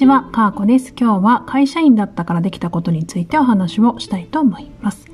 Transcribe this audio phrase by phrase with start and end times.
[0.00, 0.94] ちは、かーこです。
[0.98, 5.06] 今日は会社員だったからできたことについてお話をしたいと思います。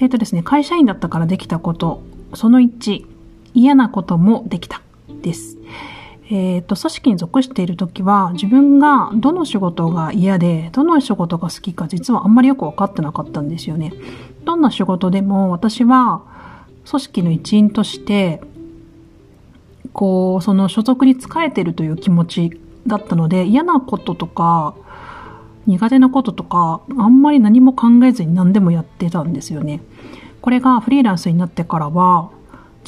[0.00, 2.02] えっ、とですね、会社員だったからできたこと、
[2.34, 3.06] その1、
[3.54, 4.82] 嫌なこともできた、
[5.22, 5.56] です。
[6.30, 13.92] えっ、と、組織に属しているときは、自分がどの仕事が嫌で、どの仕事が好きか実はあんまりよくわかってなかったんですよね。
[14.44, 16.22] どんな仕事でも私は
[16.90, 18.42] 組織の一員として、
[19.92, 24.74] こう、その所属に仕えてるという気持ちだったので、嫌なこととか、
[25.66, 29.80] 苦手なこととか、あんまり何も考えずに何でもやってたんですよね。
[30.40, 32.30] これがフリーランスになってからは、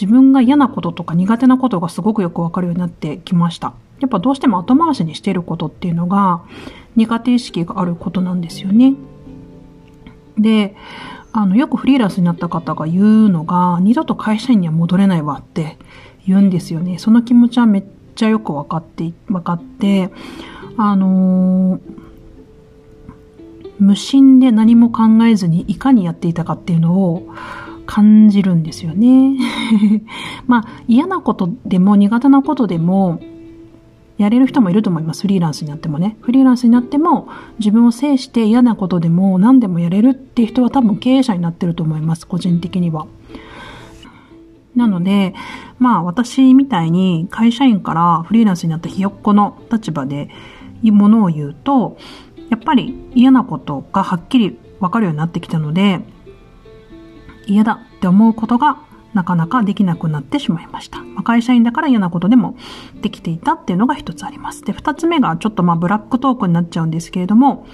[0.01, 3.75] 自分が嫌なこととか苦手なことがすごくよくわかるようになってきました。
[4.01, 6.43] やっぱどうしても後回しにしていることっていうのが
[6.97, 8.95] 苦手意識があることなんですよね。
[10.39, 10.75] で、
[11.33, 15.79] あの、よくフリーランスになった方が言うのが、二度と会社員には戻れないわって
[16.27, 16.99] 言うんですよね。
[16.99, 20.11] その気持ちはめっちゃよくわかって、わかって、
[20.77, 22.03] あのー
[23.83, 27.29] 無心で何も考えずにいかにやっていたかっていうのを
[27.85, 29.37] 感じるんですよね。
[30.47, 33.21] まあ嫌なことでも苦手なことでも
[34.19, 35.23] やれる人もいると思います。
[35.23, 36.17] フリーランスになってもね。
[36.21, 37.27] フリーランスになっても
[37.59, 42.25] 自分を制して嫌なことでも何でもやれるっていう人は多分経営者になってると思います。
[42.27, 43.07] 個人的には。
[44.75, 45.35] なので、
[45.79, 50.31] まあ私みたいに会社員からフリーランスになったひよっこの立場で
[50.83, 51.99] ものを言うと、
[52.51, 56.01] やっぱり嫌なことがはっきりわかるようになってきたので、
[57.47, 58.79] 嫌だって思うことが
[59.15, 61.03] なかなかできなくなってしまいました。
[61.03, 62.57] まあ、会社員だから嫌なことでも
[63.03, 64.63] できていたっていうのが一つあります。
[64.63, 67.67] で、二つ目がちょっとまあブラックトークになっちゃうんですけれども、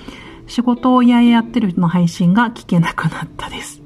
[0.46, 3.80] 仕事を嫌々やってる人の配信が聞けなくなったです。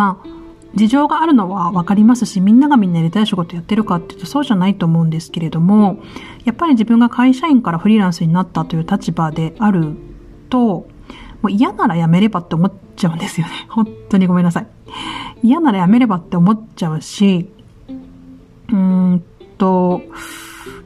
[0.00, 0.28] まあ、
[0.74, 5.98] 事情があるのはわかりますし、みんながみんなやりたい仕事やってるかっていうとそうじゃないと思うんですけれども、
[6.46, 9.96] やっぱり自分が会社員からフリーランスになったという立場である
[10.48, 10.88] と、
[11.42, 13.52] もう嫌なら辞めればって思っちゃうんですよね。
[13.68, 14.66] 本当にごめんなさい。
[15.42, 17.50] 嫌なら辞めればって思っちゃうし、
[18.70, 19.22] うーん
[19.58, 20.00] と、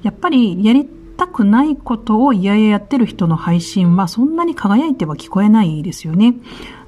[0.03, 6.35] やっぱりやりたくないことを嫌々やってる人の配信はそんなに輝いては聞こえないですよね。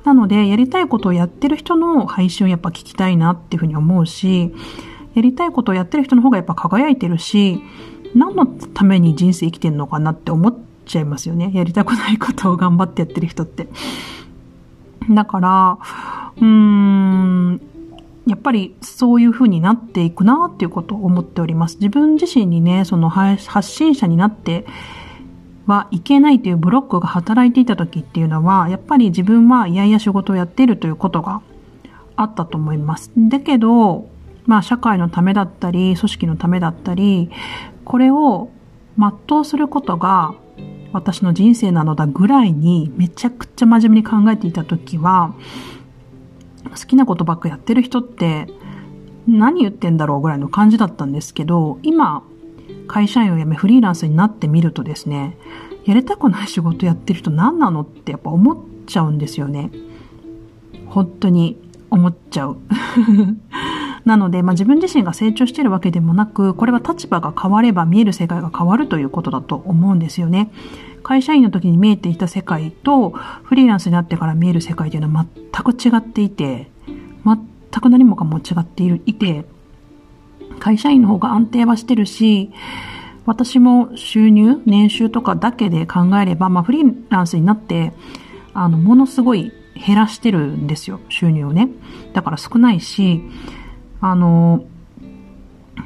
[0.05, 4.55] なので、やりたいことをやってる人の配信をやっぱ聞きたいなっていうふうに思うし、
[5.15, 7.61] やりたいことをやってる人の方がやっぱ輝いてるし、
[8.15, 10.55] 何のために人生生きてんのかなって思っ
[10.85, 11.51] ちゃいますよね。
[11.55, 13.69] やりたくないことを頑張ってやってる人って。
[15.11, 15.79] だから、
[16.37, 17.61] うーん、
[18.27, 21.77] やっぱりそういう風になっていくなっていうことを思っております。
[21.77, 24.67] 自分自身にね、その発信者になって
[25.67, 31.41] はいけないというブロックが働いていた時っていうのは、やっぱり自分はいやいや仕事をやっているということが
[32.17, 33.13] あったと思います。
[33.17, 34.09] だけど、
[34.45, 37.31] まあ社会のためだったり、組織のためだったり、
[37.85, 38.51] これを
[38.99, 40.35] 全うすることが
[40.93, 45.35] 私の人生なのだぐらいにめちゃくちゃ真面目に考えていた時は、
[46.71, 48.47] 好きなことばっかやってる人って
[49.27, 52.22] 何言ってんだろうぐらいの感じだったんですけど、今、
[52.87, 55.37] 会社員を辞めフリーランスになってみるとですね、
[55.84, 58.56] やりたくない仕事やってる人何なのってやっぱ思っ
[58.87, 59.71] ちゃうんですよね。
[60.87, 61.59] 本当に
[61.91, 62.56] 思っちゃう。
[64.06, 70.53] なので、まあ、自分自身が成長しているわけでもなく、これは立場が変われば見える世界が変わるということだと思うんですよね。
[71.03, 76.71] 会社員の時に見えていた世界と、フリーランスになってから見える世界というのは全く違っていて、
[77.25, 77.37] 全
[77.81, 79.45] く何もかも違っている、いて、
[80.61, 82.53] 会社員の方が安定はしてるし、
[83.25, 87.93] 私も収入、年収とかだけで考えれば、まあフリーランスになって、
[88.55, 91.69] あの、ものすごい減らしてるんですよ、収入をね。
[92.12, 93.21] だから少ないし、
[94.01, 94.65] あの、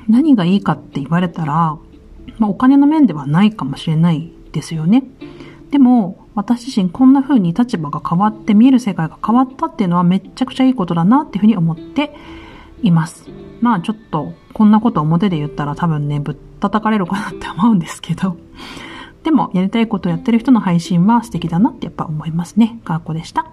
[0.09, 1.79] 何がいいかって言われたら、
[2.39, 5.05] まあお金の面ではないかもしれないですよね。
[5.71, 12.15] でも、私自身こんな風に立場が変わって見える世界が変わったっていうのはめちゃくちゃいいことだなっていうふうに思って
[12.83, 13.29] います。
[13.61, 18.37] まあちょっとこんなこと表で言ったら多分ね、ぶったたかれるかなって思うんですけど。
[19.23, 22.81] でもやりたいことをやってる人の配信は素敵だなってやっぱ思いますね。
[22.85, 23.47] かーこでした。